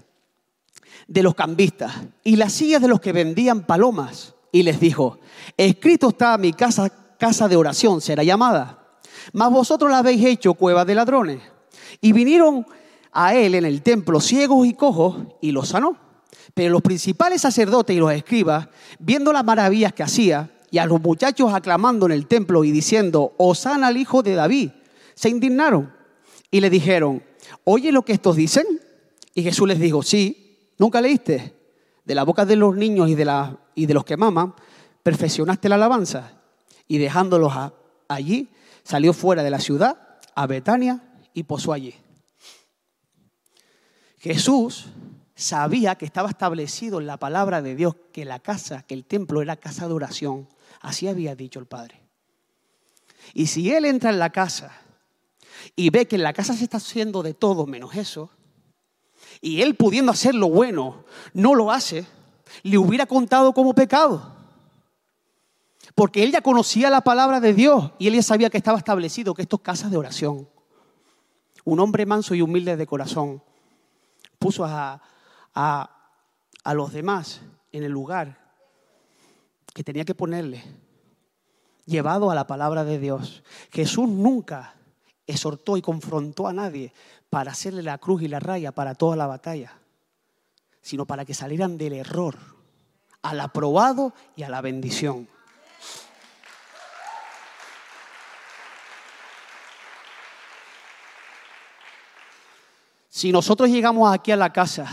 de 1.07 1.23
los 1.23 1.37
cambistas 1.37 1.95
y 2.25 2.35
las 2.35 2.53
sillas 2.53 2.83
de 2.83 2.89
los 2.89 3.01
que 3.01 3.13
vendían 3.13 3.65
palomas 3.65 4.35
y 4.53 4.63
les 4.63 4.81
dijo, 4.81 5.19
escrito 5.57 6.09
está 6.09 6.37
mi 6.39 6.53
casa, 6.53 6.91
casa 7.19 7.49
de 7.49 7.57
oración 7.57 8.01
será 8.01 8.23
llamada 8.23 8.79
mas 9.33 9.51
vosotros 9.51 9.91
la 9.91 9.99
habéis 9.99 10.25
hecho 10.25 10.55
cueva 10.55 10.85
de 10.85 10.95
ladrones. 10.95 11.41
Y 12.01 12.13
vinieron 12.13 12.67
a 13.13 13.35
él 13.35 13.55
en 13.55 13.65
el 13.65 13.83
templo 13.83 14.21
ciegos 14.21 14.67
y 14.67 14.75
cojos 14.75 15.17
y 15.41 15.53
los 15.53 15.69
sanó. 15.69 15.97
Pero 16.55 16.73
los 16.73 16.83
principales 16.83 17.43
sacerdotes 17.43 17.97
y 17.97 17.99
los 17.99 18.13
escribas, 18.13 18.69
viendo 18.99 19.33
las 19.33 19.45
maravillas 19.45 19.93
que 19.93 20.03
hacía, 20.03 20.51
y 20.71 20.79
a 20.79 20.87
los 20.87 21.01
muchachos 21.01 21.53
aclamando 21.55 22.07
en 22.07 22.13
el 22.13 22.27
templo 22.27 22.63
y 22.63 22.71
diciendo, 22.71 23.33
Osana 23.39 23.87
al 23.87 23.97
hijo 23.97 24.23
de 24.23 24.35
David, 24.35 24.71
se 25.15 25.31
indignaron 25.31 25.93
y 26.51 26.61
le 26.61 26.69
dijeron, 26.69 27.23
¿oye 27.65 27.91
lo 27.91 28.05
que 28.05 28.13
estos 28.13 28.37
dicen? 28.37 28.67
Y 29.35 29.43
Jesús 29.43 29.67
les 29.67 29.81
dijo, 29.81 30.03
sí, 30.03 30.73
nunca 30.77 31.01
leíste. 31.01 31.55
De 32.05 32.15
la 32.15 32.23
boca 32.25 32.45
de 32.45 32.57
los 32.57 32.77
niños 32.77 33.09
y 33.09 33.15
de, 33.15 33.25
la, 33.25 33.59
y 33.79 33.87
de 33.87 33.95
los 33.95 34.05
que 34.05 34.17
maman, 34.17 34.55
perfeccionaste 35.03 35.69
la 35.69 35.77
alabanza. 35.77 36.33
Y 36.87 36.99
dejándolos 36.99 37.53
allí, 38.09 38.49
Salió 38.89 39.13
fuera 39.13 39.43
de 39.43 39.51
la 39.51 39.61
ciudad 39.61 39.99
a 40.35 40.47
Betania 40.47 41.03
y 41.35 41.43
posó 41.43 41.75
allí. 41.75 41.95
Jesús 44.19 44.87
sabía 45.35 45.97
que 45.97 46.07
estaba 46.07 46.31
establecido 46.31 46.99
en 46.99 47.07
la 47.07 47.19
palabra 47.19 47.61
de 47.61 47.77
Dios 47.77 47.97
que 48.15 48.25
la 48.25 48.39
casa, 48.39 48.85
que 48.85 48.95
el 48.95 49.05
templo 49.05 49.43
era 49.43 49.57
casa 49.57 49.87
de 49.89 49.93
oración. 49.93 50.49
Así 50.81 51.07
había 51.07 51.37
dicho 51.37 51.61
el 51.61 51.67
Padre. 51.67 52.01
Y 53.35 53.49
si 53.49 53.71
Él 53.71 53.85
entra 53.85 54.09
en 54.09 54.19
la 54.19 54.31
casa 54.31 54.73
y 55.77 55.91
ve 55.91 56.09
que 56.09 56.17
en 56.17 56.23
la 56.23 56.33
casa 56.33 56.55
se 56.55 56.65
está 56.65 56.79
haciendo 56.79 57.23
de 57.23 57.35
todo 57.35 57.67
menos 57.67 57.95
eso, 57.95 58.31
y 59.43 59.61
Él 59.61 59.75
pudiendo 59.75 60.13
hacer 60.13 60.35
lo 60.35 60.49
bueno, 60.49 61.05
no 61.35 61.55
lo 61.55 61.71
hace, 61.71 62.07
le 62.63 62.79
hubiera 62.79 63.07
contado 63.07 63.53
como 63.53 63.75
pecado. 63.75 64.37
Porque 65.95 66.23
él 66.23 66.33
ya 66.33 66.41
conocía 66.41 66.91
la 66.91 67.01
palabra 67.01 67.41
de 67.41 67.55
Dios 67.55 67.93
y 67.99 68.07
él 68.09 68.15
ya 68.15 68.23
sabía 68.23 68.51
que 68.51 68.59
estaba 68.59 68.79
establecido 68.79 69.35
que 69.35 69.43
esto 69.43 69.57
es 69.57 69.63
casa 69.63 69.89
de 69.89 69.97
oración. 69.97 70.49
Un 71.65 71.81
hombre 71.81 72.07
manso 72.07 72.35
y 72.35 72.43
humilde 72.43 72.77
de 72.77 72.87
corazón 72.87 73.43
puso 74.39 74.65
a, 74.65 75.03
a 75.55 76.75
los 76.75 76.93
demás 76.93 77.41
en 77.73 77.83
el 77.83 77.93
lugar 77.93 78.39
que 79.75 79.85
tenía 79.85 80.05
que 80.05 80.15
ponerle, 80.15 80.63
llevado 81.85 82.31
a 82.31 82.35
la 82.35 82.47
palabra 82.47 82.85
de 82.85 82.99
Dios. 82.99 83.43
Jesús 83.71 84.09
nunca 84.09 84.75
exhortó 85.27 85.77
y 85.77 85.83
confrontó 85.83 86.49
a 86.49 86.53
nadie 86.53 86.93
para 87.31 87.53
hacerle 87.53 87.83
la 87.83 87.99
cruz 87.99 88.23
y 88.23 88.29
la 88.29 88.41
raya 88.41 88.73
para 88.73 88.95
toda 88.95 89.15
la 89.15 89.27
batalla, 89.27 89.79
sino 90.89 91.05
para 91.05 91.27
que 91.27 91.35
salieran 91.35 91.77
del 91.77 91.93
error, 91.93 92.35
al 93.21 93.41
aprobado 93.41 94.15
y 94.37 94.43
a 94.43 94.49
la 94.49 94.63
bendición. 94.63 95.29
Si 103.11 103.31
nosotros 103.33 103.69
llegamos 103.69 104.11
aquí 104.11 104.31
a 104.31 104.37
la 104.37 104.51
casa 104.51 104.91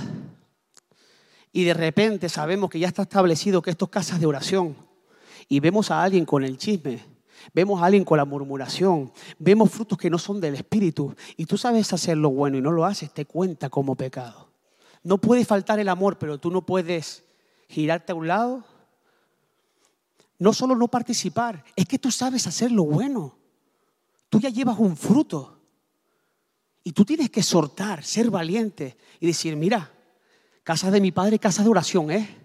y 1.53 1.63
de 1.63 1.73
repente 1.73 2.27
sabemos 2.27 2.69
que 2.69 2.79
ya 2.79 2.89
está 2.89 3.03
establecido 3.03 3.61
que 3.61 3.69
esto 3.69 3.85
es 3.85 3.91
casas 3.91 4.19
de 4.19 4.25
oración 4.25 4.75
y 5.47 5.61
vemos 5.61 5.91
a 5.91 6.03
alguien 6.03 6.25
con 6.25 6.43
el 6.43 6.57
chisme, 6.57 7.05
vemos 7.53 7.81
a 7.81 7.85
alguien 7.85 8.03
con 8.03 8.17
la 8.17 8.25
murmuración, 8.25 9.13
vemos 9.39 9.71
frutos 9.71 9.97
que 9.97 10.09
no 10.09 10.17
son 10.17 10.41
del 10.41 10.55
Espíritu 10.55 11.15
y 11.37 11.45
tú 11.45 11.57
sabes 11.57 11.93
hacer 11.93 12.17
lo 12.17 12.31
bueno 12.31 12.57
y 12.57 12.61
no 12.61 12.73
lo 12.73 12.83
haces, 12.83 13.13
te 13.13 13.23
cuenta 13.23 13.69
como 13.69 13.95
pecado. 13.95 14.44
No 15.05 15.19
puede 15.19 15.45
faltar 15.45 15.77
el 15.79 15.87
amor, 15.87 16.17
pero 16.17 16.39
tú 16.39 16.49
no 16.49 16.65
puedes 16.65 17.23
girarte 17.69 18.11
a 18.11 18.15
un 18.15 18.27
lado. 18.27 18.65
No 20.39 20.51
solo 20.51 20.75
no 20.75 20.87
participar, 20.87 21.63
es 21.75 21.85
que 21.85 21.99
tú 21.99 22.09
sabes 22.09 22.47
hacer 22.47 22.71
lo 22.71 22.85
bueno. 22.85 23.37
Tú 24.29 24.39
ya 24.39 24.49
llevas 24.49 24.79
un 24.79 24.97
fruto. 24.97 25.59
Y 26.83 26.91
tú 26.91 27.05
tienes 27.05 27.29
que 27.29 27.43
soltar, 27.43 28.03
ser 28.03 28.31
valiente 28.31 28.97
y 29.19 29.27
decir, 29.27 29.55
mira, 29.55 29.91
casa 30.63 30.89
de 30.89 30.99
mi 30.99 31.11
padre, 31.11 31.37
casa 31.37 31.61
de 31.61 31.69
oración, 31.69 32.09
¿eh? 32.09 32.43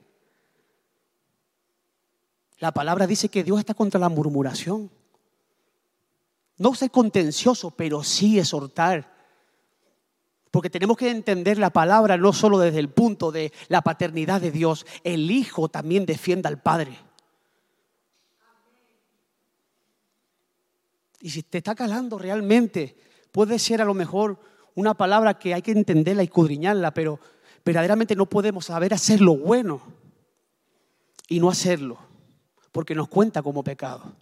La 2.59 2.73
palabra 2.73 3.07
dice 3.07 3.31
que 3.31 3.43
Dios 3.43 3.59
está 3.59 3.73
contra 3.73 3.99
la 3.99 4.11
murmuración. 4.11 4.91
No 6.59 6.75
ser 6.75 6.91
contencioso, 6.91 7.71
pero 7.71 8.05
sí 8.05 8.39
exhortar. 8.39 9.10
Porque 10.51 10.71
tenemos 10.71 10.97
que 10.97 11.11
entender 11.11 11.59
la 11.59 11.71
palabra 11.71 12.17
no 12.17 12.33
solo 12.33 12.59
desde 12.59 12.81
el 12.81 12.89
punto 12.89 13.31
de 13.31 13.53
la 13.69 13.83
paternidad 13.83 14.41
de 14.41 14.51
Dios, 14.51 14.87
el 15.05 15.31
Hijo 15.31 15.69
también 15.69 16.07
defienda 16.07 16.49
al 16.49 16.61
Padre. 16.61 16.99
Y 21.21 21.31
si 21.31 21.43
te 21.43 21.59
está 21.59 21.75
calando 21.75 22.19
realmente, 22.19 22.97
Puede 23.33 23.59
ser 23.59 23.81
a 23.81 23.85
lo 23.85 23.95
mejor 23.95 24.39
una 24.75 24.95
palabra 24.95 25.39
que 25.39 25.55
hay 25.55 25.63
que 25.63 25.73
entenderla 25.73 26.23
y 26.23 26.27
escudriñarla, 26.27 26.93
pero 26.93 27.21
verdaderamente 27.65 28.17
no 28.17 28.27
podemos 28.27 28.67
saber 28.67 28.93
hacer 28.93 29.21
lo 29.21 29.37
bueno 29.37 29.81
y 31.29 31.39
no 31.39 31.49
hacerlo, 31.49 31.99
porque 32.73 32.95
nos 32.95 33.09
cuenta 33.09 33.43
como 33.43 33.63
pecado. 33.63 34.17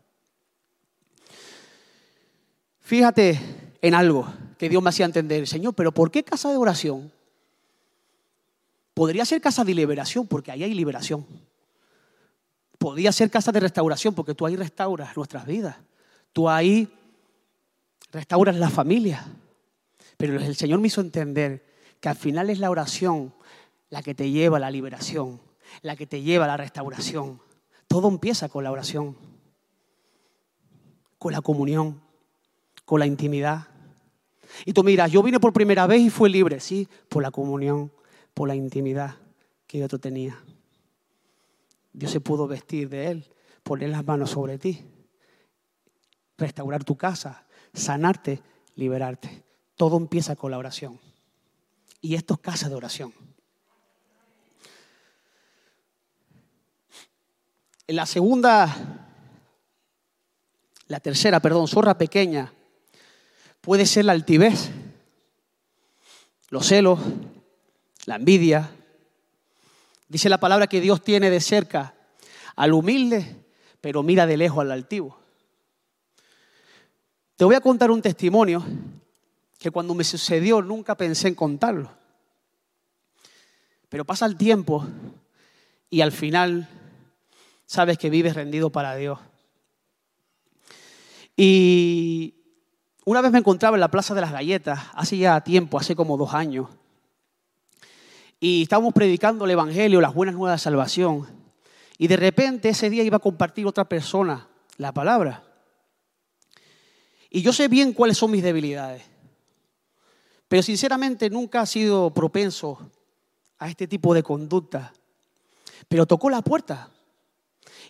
Fíjate 2.80 3.38
en 3.80 3.94
algo 3.94 4.26
que 4.58 4.68
Dios 4.68 4.82
me 4.82 4.90
hacía 4.90 5.06
entender, 5.06 5.46
Señor, 5.46 5.74
pero 5.74 5.92
¿por 5.92 6.10
qué 6.10 6.24
casa 6.24 6.50
de 6.50 6.56
oración? 6.56 7.12
Podría 8.92 9.24
ser 9.24 9.40
casa 9.40 9.64
de 9.64 9.74
liberación, 9.74 10.26
porque 10.26 10.50
ahí 10.50 10.64
hay 10.64 10.74
liberación. 10.74 11.24
Podría 12.78 13.12
ser 13.12 13.30
casa 13.30 13.52
de 13.52 13.60
restauración, 13.60 14.14
porque 14.14 14.34
tú 14.34 14.44
ahí 14.44 14.56
restauras 14.56 15.16
nuestras 15.16 15.46
vidas. 15.46 15.76
Tú 16.32 16.48
ahí 16.48 16.88
restauras 18.10 18.56
la 18.56 18.70
familia. 18.70 19.24
Pero 20.16 20.36
el 20.36 20.56
Señor 20.56 20.80
me 20.80 20.88
hizo 20.88 21.00
entender 21.00 21.64
que 22.00 22.08
al 22.08 22.16
final 22.16 22.50
es 22.50 22.58
la 22.58 22.70
oración 22.70 23.32
la 23.90 24.02
que 24.02 24.14
te 24.14 24.30
lleva 24.30 24.58
a 24.58 24.60
la 24.60 24.70
liberación, 24.70 25.40
la 25.82 25.96
que 25.96 26.06
te 26.06 26.22
lleva 26.22 26.44
a 26.44 26.48
la 26.48 26.56
restauración. 26.56 27.40
Todo 27.86 28.08
empieza 28.08 28.48
con 28.48 28.64
la 28.64 28.72
oración, 28.72 29.16
con 31.18 31.32
la 31.32 31.40
comunión, 31.40 32.00
con 32.84 33.00
la 33.00 33.06
intimidad. 33.06 33.68
Y 34.64 34.72
tú 34.72 34.82
miras, 34.84 35.10
yo 35.10 35.22
vine 35.22 35.40
por 35.40 35.52
primera 35.52 35.86
vez 35.86 36.00
y 36.00 36.10
fui 36.10 36.30
libre, 36.30 36.60
sí, 36.60 36.88
por 37.08 37.22
la 37.22 37.30
comunión, 37.30 37.92
por 38.34 38.48
la 38.48 38.54
intimidad 38.54 39.16
que 39.66 39.78
yo 39.78 39.88
tenía. 39.88 40.42
Dios 41.92 42.12
se 42.12 42.20
pudo 42.20 42.46
vestir 42.46 42.88
de 42.88 43.10
él, 43.10 43.24
poner 43.62 43.90
las 43.90 44.04
manos 44.04 44.30
sobre 44.30 44.58
ti, 44.58 44.84
restaurar 46.36 46.84
tu 46.84 46.96
casa, 46.96 47.46
sanarte, 47.74 48.42
liberarte. 48.76 49.44
Todo 49.76 49.96
empieza 49.96 50.36
con 50.36 50.50
la 50.50 50.58
oración. 50.58 51.00
Y 52.00 52.14
esto 52.14 52.34
es 52.34 52.40
casa 52.40 52.68
de 52.68 52.74
oración. 52.74 53.12
En 57.86 57.96
la 57.96 58.06
segunda, 58.06 59.08
la 60.86 61.00
tercera, 61.00 61.40
perdón, 61.40 61.68
zorra 61.68 61.96
pequeña, 61.96 62.52
puede 63.60 63.86
ser 63.86 64.04
la 64.04 64.12
altivez, 64.12 64.70
los 66.50 66.66
celos, 66.66 66.98
la 68.06 68.16
envidia. 68.16 68.70
Dice 70.08 70.28
la 70.28 70.38
palabra 70.38 70.66
que 70.66 70.80
Dios 70.80 71.02
tiene 71.02 71.30
de 71.30 71.40
cerca 71.40 71.94
al 72.56 72.72
humilde, 72.72 73.36
pero 73.80 74.02
mira 74.02 74.26
de 74.26 74.36
lejos 74.36 74.60
al 74.60 74.72
altivo. 74.72 75.18
Te 77.36 77.44
voy 77.44 77.54
a 77.54 77.60
contar 77.60 77.90
un 77.90 78.02
testimonio 78.02 78.64
que 79.58 79.70
cuando 79.70 79.94
me 79.94 80.04
sucedió 80.04 80.62
nunca 80.62 80.96
pensé 80.96 81.28
en 81.28 81.34
contarlo. 81.34 81.90
Pero 83.88 84.04
pasa 84.04 84.26
el 84.26 84.36
tiempo 84.36 84.86
y 85.90 86.00
al 86.00 86.12
final 86.12 86.68
sabes 87.66 87.98
que 87.98 88.10
vives 88.10 88.34
rendido 88.34 88.70
para 88.70 88.96
Dios. 88.96 89.18
Y 91.36 92.37
una 93.08 93.22
vez 93.22 93.32
me 93.32 93.38
encontraba 93.38 93.74
en 93.74 93.80
la 93.80 93.90
Plaza 93.90 94.14
de 94.14 94.20
las 94.20 94.32
Galletas, 94.32 94.80
hace 94.92 95.16
ya 95.16 95.40
tiempo, 95.40 95.78
hace 95.78 95.96
como 95.96 96.18
dos 96.18 96.34
años, 96.34 96.68
y 98.38 98.64
estábamos 98.64 98.92
predicando 98.92 99.46
el 99.46 99.50
Evangelio, 99.52 100.02
las 100.02 100.12
buenas 100.12 100.34
nuevas 100.34 100.60
de 100.60 100.64
salvación, 100.64 101.26
y 101.96 102.06
de 102.06 102.18
repente 102.18 102.68
ese 102.68 102.90
día 102.90 103.02
iba 103.02 103.16
a 103.16 103.20
compartir 103.20 103.66
otra 103.66 103.88
persona 103.88 104.46
la 104.76 104.92
palabra. 104.92 105.42
Y 107.30 107.40
yo 107.40 107.54
sé 107.54 107.68
bien 107.68 107.94
cuáles 107.94 108.18
son 108.18 108.30
mis 108.30 108.42
debilidades. 108.42 109.02
Pero 110.46 110.62
sinceramente 110.62 111.30
nunca 111.30 111.62
ha 111.62 111.66
sido 111.66 112.12
propenso 112.12 112.90
a 113.58 113.70
este 113.70 113.88
tipo 113.88 114.12
de 114.12 114.22
conducta. 114.22 114.92
Pero 115.88 116.04
tocó 116.04 116.28
la 116.28 116.42
puerta. 116.42 116.90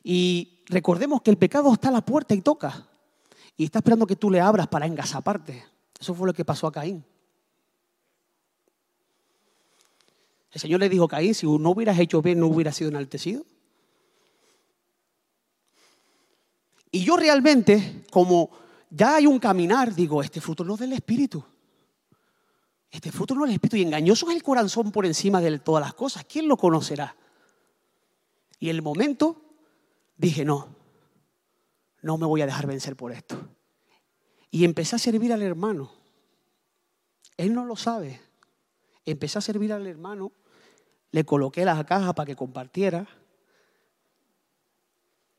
Y 0.04 0.62
recordemos 0.66 1.22
que 1.22 1.30
el 1.30 1.38
pecado 1.38 1.72
está 1.72 1.88
a 1.88 1.92
la 1.92 2.02
puerta 2.02 2.34
y 2.34 2.40
toca. 2.40 2.86
Y 3.58 3.64
está 3.64 3.80
esperando 3.80 4.06
que 4.06 4.16
tú 4.16 4.30
le 4.30 4.40
abras 4.40 4.68
para 4.68 4.86
engasaparte. 4.86 5.66
Eso 6.00 6.14
fue 6.14 6.28
lo 6.28 6.32
que 6.32 6.44
pasó 6.44 6.68
a 6.68 6.72
Caín. 6.72 7.04
El 10.52 10.60
Señor 10.60 10.78
le 10.78 10.88
dijo 10.88 11.04
a 11.04 11.08
Caín, 11.08 11.34
si 11.34 11.44
no 11.44 11.70
hubieras 11.70 11.98
hecho 11.98 12.22
bien, 12.22 12.38
no 12.38 12.46
hubieras 12.46 12.76
sido 12.76 12.88
enaltecido. 12.88 13.44
Y 16.92 17.04
yo 17.04 17.16
realmente, 17.16 18.04
como 18.10 18.50
ya 18.90 19.16
hay 19.16 19.26
un 19.26 19.40
caminar, 19.40 19.92
digo, 19.92 20.22
este 20.22 20.40
fruto 20.40 20.62
no 20.62 20.74
es 20.74 20.80
del 20.80 20.92
Espíritu. 20.92 21.44
Este 22.92 23.10
fruto 23.10 23.34
no 23.34 23.44
es 23.44 23.48
del 23.48 23.56
Espíritu. 23.56 23.76
Y 23.76 23.82
engañoso 23.82 24.30
es 24.30 24.36
el 24.36 24.42
corazón 24.44 24.92
por 24.92 25.04
encima 25.04 25.40
de 25.40 25.58
todas 25.58 25.82
las 25.82 25.94
cosas. 25.94 26.24
¿Quién 26.24 26.46
lo 26.46 26.56
conocerá? 26.56 27.16
Y 28.60 28.68
el 28.68 28.82
momento 28.82 29.42
dije, 30.16 30.44
no, 30.44 30.77
no 32.08 32.16
me 32.16 32.24
voy 32.24 32.40
a 32.40 32.46
dejar 32.46 32.66
vencer 32.66 32.96
por 32.96 33.12
esto. 33.12 33.38
Y 34.50 34.64
empecé 34.64 34.96
a 34.96 34.98
servir 34.98 35.30
al 35.30 35.42
hermano. 35.42 35.92
Él 37.36 37.52
no 37.52 37.66
lo 37.66 37.76
sabe. 37.76 38.18
Empecé 39.04 39.36
a 39.36 39.42
servir 39.42 39.74
al 39.74 39.86
hermano, 39.86 40.32
le 41.10 41.24
coloqué 41.24 41.66
la 41.66 41.84
caja 41.84 42.14
para 42.14 42.24
que 42.24 42.34
compartiera. 42.34 43.06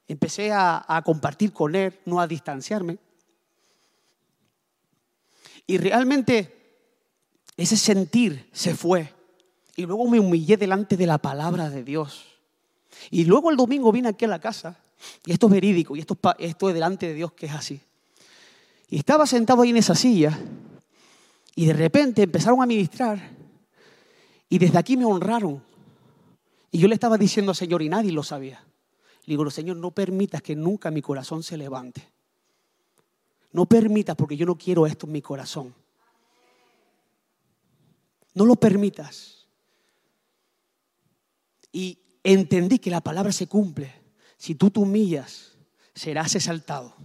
Empecé 0.08 0.52
a, 0.52 0.86
a 0.88 1.02
compartir 1.02 1.54
con 1.54 1.74
él, 1.74 2.00
no 2.06 2.22
a 2.22 2.28
distanciarme. 2.28 3.00
Y 5.66 5.80
realmente 5.80 6.56
ese 7.58 7.78
sentir 7.78 8.48
se 8.54 8.76
fue. 8.76 9.12
Y 9.76 9.88
luego 9.88 10.08
me 10.08 10.20
humillé 10.20 10.56
delante 10.56 10.98
de 10.98 11.08
la 11.08 11.18
palabra 11.18 11.72
de 11.72 11.84
Dios. 11.84 12.28
Y 13.10 13.26
luego 13.26 13.50
el 13.50 13.58
domingo 13.58 13.92
vine 13.92 14.10
aquí 14.10 14.26
a 14.26 14.28
la 14.28 14.40
casa, 14.40 14.78
y 15.26 15.32
esto 15.32 15.48
es 15.48 15.54
verídico, 15.54 15.96
y 15.96 16.00
esto, 16.00 16.18
esto 16.38 16.70
es 16.70 16.76
delante 16.76 17.08
de 17.08 17.14
Dios 17.14 17.34
que 17.34 17.46
es 17.46 17.54
así. 17.54 17.80
Y 18.90 18.98
estaba 18.98 19.26
sentado 19.26 19.62
ahí 19.62 19.70
en 19.70 19.78
esa 19.78 19.96
silla, 19.96 20.38
y 21.56 21.66
de 21.66 21.74
repente 21.74 22.24
empezaron 22.24 22.62
a 22.62 22.66
ministrar, 22.66 23.20
y 24.50 24.58
desde 24.58 24.78
aquí 24.78 24.98
me 24.98 25.06
honraron. 25.06 25.62
Y 26.72 26.80
yo 26.80 26.88
le 26.88 26.96
estaba 26.96 27.18
diciendo 27.18 27.52
al 27.52 27.56
Señor, 27.56 27.82
y 27.82 27.90
nadie 27.90 28.12
lo 28.12 28.24
sabía. 28.24 28.64
Le 29.26 29.34
digo, 29.34 29.50
Señor, 29.52 29.78
no 29.78 29.92
permitas 29.92 30.42
que 30.42 30.56
nunca 30.56 30.90
mi 30.90 31.02
corazón 31.02 31.44
se 31.44 31.58
levante. 31.58 32.08
No 33.52 33.66
permitas 33.66 34.16
porque 34.16 34.38
yo 34.38 34.46
no 34.46 34.56
quiero 34.56 34.86
esto 34.88 35.06
en 35.06 35.12
mi 35.12 35.22
corazón. 35.22 35.74
No 38.34 38.46
lo 38.46 38.56
permitas. 38.56 39.48
Y 41.72 41.98
entendí 42.24 42.80
que 42.80 42.90
la 42.90 43.02
palabra 43.02 43.32
se 43.32 43.48
cumple. 43.48 43.99
Si 44.39 44.56
tú 44.56 44.71
te 44.71 44.80
humillas, 44.80 45.56
serás 45.93 46.34
exaltado. 46.34 46.95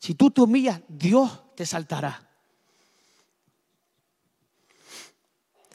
Si 0.00 0.14
tú 0.14 0.32
te 0.32 0.40
humillas, 0.40 0.80
Dios 0.88 1.54
te 1.54 1.64
saltará. 1.64 2.28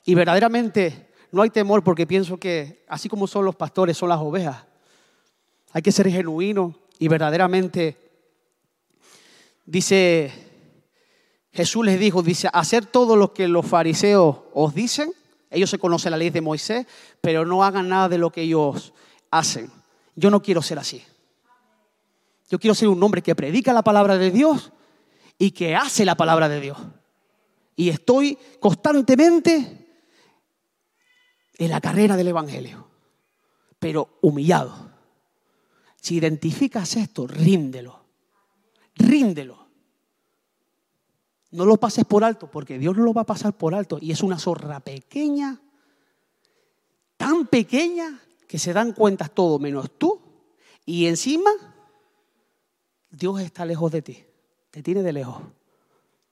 Y 0.03 0.13
verdaderamente 0.13 1.11
no 1.31 1.41
hay 1.41 1.49
temor 1.49 1.81
porque 1.81 2.05
pienso 2.05 2.37
que 2.37 2.83
así 2.89 3.07
como 3.07 3.27
son 3.27 3.45
los 3.45 3.55
pastores, 3.55 3.97
son 3.97 4.09
las 4.09 4.19
ovejas. 4.19 4.65
Hay 5.71 5.81
que 5.81 5.93
ser 5.93 6.09
genuino 6.09 6.77
y 6.99 7.07
verdaderamente 7.07 8.07
Dice, 9.67 10.31
Jesús 11.51 11.85
les 11.85 11.99
dijo, 11.99 12.23
dice, 12.23 12.49
hacer 12.53 12.85
todo 12.85 13.17
lo 13.17 13.33
que 13.33 13.49
los 13.49 13.65
fariseos 13.65 14.37
os 14.53 14.73
dicen. 14.73 15.11
Ellos 15.49 15.69
se 15.69 15.77
conocen 15.77 16.11
la 16.11 16.17
ley 16.17 16.29
de 16.29 16.39
Moisés, 16.39 16.87
pero 17.19 17.45
no 17.45 17.65
hagan 17.65 17.89
nada 17.89 18.07
de 18.07 18.17
lo 18.17 18.31
que 18.31 18.43
ellos 18.43 18.93
hacen. 19.29 19.69
Yo 20.17 20.29
no 20.29 20.41
quiero 20.41 20.61
ser 20.61 20.79
así. 20.79 21.01
Yo 22.49 22.59
quiero 22.59 22.75
ser 22.75 22.89
un 22.89 23.01
hombre 23.01 23.21
que 23.21 23.35
predica 23.35 23.71
la 23.71 23.81
palabra 23.81 24.17
de 24.17 24.31
Dios 24.31 24.73
y 25.37 25.51
que 25.51 25.73
hace 25.73 26.03
la 26.03 26.15
palabra 26.15 26.49
de 26.49 26.59
Dios. 26.59 26.77
Y 27.77 27.87
estoy 27.87 28.37
constantemente 28.59 29.87
en 31.57 31.69
la 31.71 31.79
carrera 31.79 32.17
del 32.17 32.27
Evangelio, 32.27 32.85
pero 33.79 34.17
humillado. 34.21 34.91
Si 36.01 36.15
identificas 36.15 36.97
esto, 36.97 37.25
ríndelo 37.27 38.07
ríndelo. 38.97 39.67
No 41.51 41.65
lo 41.65 41.77
pases 41.77 42.05
por 42.05 42.23
alto, 42.23 42.51
porque 42.51 42.77
Dios 42.77 42.95
no 42.97 43.03
lo 43.03 43.13
va 43.13 43.21
a 43.21 43.25
pasar 43.25 43.53
por 43.53 43.73
alto. 43.73 43.97
Y 44.01 44.11
es 44.11 44.21
una 44.21 44.37
zorra 44.37 44.79
pequeña, 44.79 45.59
tan 47.15 47.47
pequeña, 47.47 48.21
que 48.47 48.57
se 48.57 48.73
dan 48.73 48.93
cuenta 48.93 49.27
todo 49.27 49.59
menos 49.59 49.91
tú. 49.97 50.21
Y 50.85 51.05
encima, 51.07 51.51
Dios 53.09 53.41
está 53.41 53.65
lejos 53.65 53.91
de 53.91 54.01
ti. 54.01 54.23
Te 54.71 54.81
tiene 54.81 55.03
de 55.03 55.13
lejos. 55.13 55.41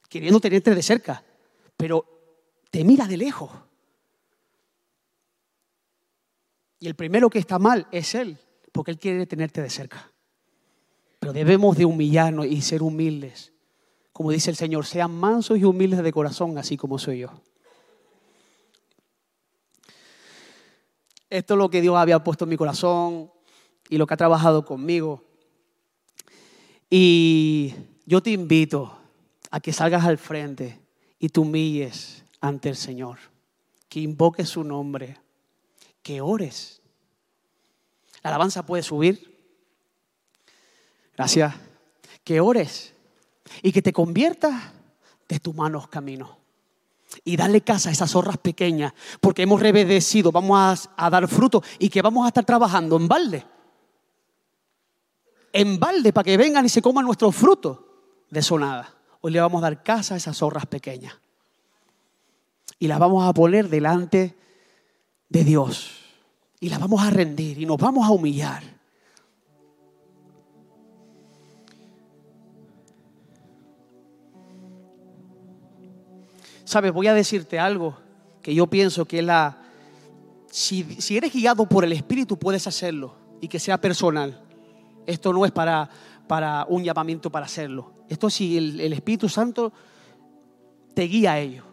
Queriendo 0.10 0.40
tenerte 0.40 0.74
de 0.74 0.82
cerca. 0.82 1.24
Pero 1.76 2.06
te 2.72 2.84
mira 2.84 3.06
de 3.08 3.18
lejos. 3.18 3.52
Y 6.80 6.88
el 6.88 6.96
primero 6.96 7.30
que 7.30 7.40
está 7.40 7.60
mal 7.60 7.88
es 7.92 8.16
Él, 8.16 8.38
porque 8.72 8.92
Él 8.92 9.00
quiere 9.00 9.26
tenerte 9.26 9.62
de 9.62 9.70
cerca. 9.70 10.12
Pero 11.20 11.34
debemos 11.34 11.78
de 11.78 11.86
humillarnos 11.86 12.46
y 12.46 12.62
ser 12.62 12.84
humildes 12.84 13.52
como 14.16 14.32
dice 14.32 14.50
el 14.50 14.56
Señor, 14.56 14.86
sean 14.86 15.12
mansos 15.14 15.58
y 15.58 15.66
humildes 15.66 16.02
de 16.02 16.14
corazón, 16.14 16.58
así 16.58 16.78
como 16.78 16.98
soy 16.98 17.20
yo. 17.20 17.42
Esto 21.30 21.54
es 21.56 21.58
lo 21.58 21.70
que 21.70 21.82
Dios 21.82 21.96
había 21.96 22.24
puesto 22.24 22.46
en 22.46 22.50
mi 22.50 22.58
corazón 22.58 23.32
y 23.90 23.98
lo 23.98 24.08
que 24.08 24.14
ha 24.14 24.18
trabajado 24.18 24.66
conmigo. 24.66 25.24
Y 26.90 27.74
yo 28.06 28.22
te 28.22 28.32
invito 28.32 28.98
a 29.52 29.60
que 29.60 29.74
salgas 29.74 30.06
al 30.06 30.18
frente 30.18 30.80
y 31.20 31.30
te 31.30 31.40
humilles 31.40 32.24
ante 32.42 32.70
el 32.70 32.76
Señor, 32.76 33.18
que 33.90 34.00
invoques 34.00 34.50
su 34.50 34.64
nombre, 34.64 35.18
que 36.04 36.22
ores. 36.22 36.82
La 38.22 38.30
alabanza 38.30 38.66
puede 38.66 38.84
subir. 38.84 39.36
Gracias. 41.16 41.56
Que 42.24 42.40
ores 42.40 42.94
y 43.62 43.72
que 43.72 43.82
te 43.82 43.94
conviertas 43.94 44.74
de 45.28 45.40
tus 45.40 45.56
manos 45.56 45.88
camino. 45.88 46.45
Y 47.26 47.36
darle 47.36 47.62
casa 47.62 47.90
a 47.90 47.92
esas 47.92 48.12
zorras 48.12 48.38
pequeñas, 48.38 48.94
porque 49.20 49.42
hemos 49.42 49.60
rebedecido, 49.60 50.32
vamos 50.32 50.88
a, 50.96 51.10
dar 51.10 51.28
fruto 51.28 51.62
y 51.80 51.90
que 51.90 52.02
vamos 52.02 52.24
a 52.24 52.28
estar 52.30 52.46
trabajando 52.46 52.96
en 52.96 53.08
balde 53.08 53.46
en 55.56 55.80
balde 55.80 56.12
para 56.12 56.26
que 56.26 56.36
vengan 56.36 56.66
y 56.66 56.70
se 56.70 56.82
coman 56.82 57.06
nuestros 57.06 57.34
frutos. 57.34 57.80
De 58.30 58.42
eso 58.42 58.60
nada. 58.60 58.94
Hoy 59.22 59.32
le 59.32 59.40
vamos 59.40 59.64
a 59.64 59.70
dar 59.70 59.84
casa 59.84 60.14
a 60.14 60.18
esas 60.18 60.38
zorras 60.38 60.66
pequeñas. 60.66 61.16
Y 62.78 62.88
las 62.88 63.00
vamos 63.00 63.26
a 63.26 63.34
poner 63.34 63.70
delante 63.70 64.38
de 65.30 65.44
Dios. 65.46 65.92
Y 66.60 66.68
las 66.68 66.80
vamos 66.80 67.02
a 67.02 67.10
rendir 67.10 67.58
y 67.58 67.66
nos 67.66 67.78
vamos 67.78 68.06
a 68.06 68.12
humillar. 68.12 68.64
Sabes, 76.66 76.92
voy 76.92 77.08
a 77.08 77.14
decirte 77.14 77.60
algo 77.60 77.96
que 78.42 78.54
yo 78.54 78.68
pienso 78.68 79.06
que 79.06 79.22
la... 79.22 79.62
Si, 80.52 80.84
si 81.00 81.18
eres 81.18 81.32
guiado 81.32 81.68
por 81.68 81.84
el 81.84 81.94
Espíritu, 81.94 82.38
puedes 82.38 82.66
hacerlo 82.66 83.16
y 83.40 83.48
que 83.48 83.60
sea 83.60 83.80
personal. 83.80 84.42
Esto 85.06 85.32
no 85.32 85.46
es 85.46 85.52
para, 85.52 85.90
para 86.28 86.66
un 86.68 86.84
llamamiento 86.84 87.30
para 87.30 87.46
hacerlo. 87.46 87.92
Esto 88.10 88.30
si 88.30 88.58
el, 88.58 88.80
el 88.80 88.94
Espíritu 88.94 89.30
Santo 89.30 89.72
te 90.94 91.04
guía 91.04 91.34
a 91.34 91.40
ello. 91.40 91.64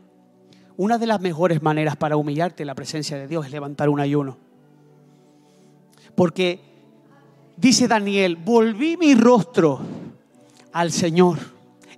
Una 0.77 0.99
de 0.99 1.07
las 1.07 1.21
mejores 1.21 1.63
maneras 1.63 1.97
para 1.97 2.17
humillarte 2.17 2.63
en 2.63 2.67
la 2.67 2.75
presencia 2.75 3.17
de 3.17 3.29
Dios 3.29 3.47
es 3.47 3.53
levantar 3.53 3.89
un 3.89 4.01
ayuno. 4.01 4.37
Porque 6.15 6.61
dice 7.57 7.89
Daniel, 7.89 8.37
volví 8.37 8.97
mi 8.97 9.15
rostro 9.15 9.81
al 10.73 10.93
Señor 10.93 11.52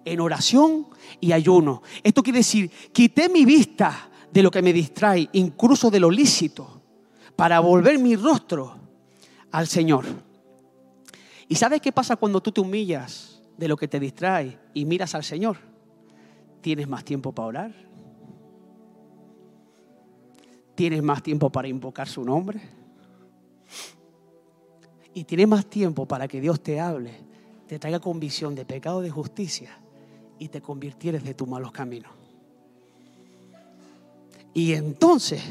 en 0.05 0.21
oración 0.21 0.87
y 1.21 1.33
ayuno. 1.33 1.83
Esto 2.03 2.23
quiere 2.23 2.39
decir, 2.39 2.71
quité 2.93 3.29
mi 3.29 3.45
vista 3.45 4.11
de 4.33 4.43
lo 4.43 4.51
que 4.51 4.63
me 4.63 4.73
distrae, 4.73 5.29
incluso 5.33 5.91
de 5.91 6.01
lo 6.01 6.11
lícito, 6.11 6.83
para 7.37 7.61
volver 7.61 7.99
mi 7.99 8.17
rostro 8.17 8.77
al 9.51 9.67
Señor. 9.67 10.05
¿Y 11.49 11.55
sabes 11.55 11.81
qué 11.81 11.93
pasa 11.93 12.17
cuando 12.17 12.41
tú 12.41 12.53
te 12.53 12.61
humillas 12.61 13.43
de 13.57 13.69
lo 13.69 13.77
que 13.77 13.89
te 13.89 14.01
distrae 14.01 14.59
y 14.73 14.85
miras 14.85 15.15
al 15.15 15.25
Señor? 15.25 15.59
Tienes 16.61 16.89
más 16.89 17.05
tiempo 17.05 17.33
para 17.33 17.49
orar. 17.49 17.75
Tienes 20.75 21.03
más 21.03 21.23
tiempo 21.23 21.51
para 21.51 21.69
invocar 21.69 22.09
su 22.09 22.25
nombre. 22.25 22.61
Y 25.13 25.25
tienes 25.25 25.47
más 25.47 25.67
tiempo 25.67 26.07
para 26.07 26.27
que 26.27 26.41
Dios 26.41 26.61
te 26.61 26.81
hable, 26.81 27.13
te 27.69 27.79
traiga 27.79 28.01
convicción 28.01 28.57
de 28.57 28.65
pecado 28.65 29.01
de 29.01 29.11
justicia 29.11 29.79
y 30.39 30.49
te 30.49 30.61
convirtieres 30.61 31.25
de 31.25 31.35
tus 31.35 31.49
malos 31.49 31.73
caminos. 31.73 32.13
Y 34.53 34.75
entonces 34.75 35.43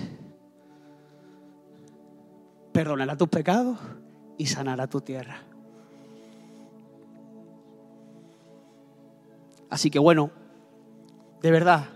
perdonará 2.71 3.15
tus 3.17 3.29
pecados 3.29 3.77
y 4.37 4.45
sanará 4.45 4.87
tu 4.87 5.01
tierra. 5.01 5.41
Así 9.69 9.89
que 9.89 9.99
bueno, 9.99 10.31
de 11.41 11.51
verdad, 11.51 11.89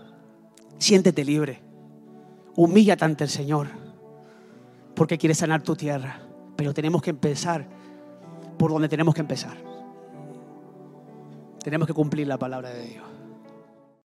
siéntete 0.78 1.24
libre. 1.24 1.60
Humíllate 2.56 3.04
ante 3.04 3.24
el 3.24 3.30
Señor, 3.30 3.68
porque 4.94 5.16
quiere 5.16 5.34
sanar 5.34 5.62
tu 5.62 5.76
tierra. 5.76 6.20
Pero 6.56 6.74
tenemos 6.74 7.00
que 7.02 7.10
empezar 7.10 7.66
por 8.58 8.72
donde 8.72 8.88
tenemos 8.88 9.14
que 9.14 9.20
empezar. 9.20 9.56
Tenemos 11.62 11.86
que 11.86 11.94
cumplir 11.94 12.26
la 12.26 12.38
palabra 12.38 12.70
de 12.70 12.86
Dios. 12.86 13.17